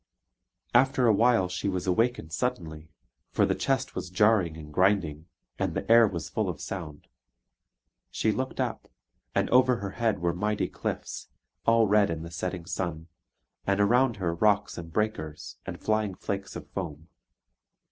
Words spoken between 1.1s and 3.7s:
while she was awakened suddenly; for the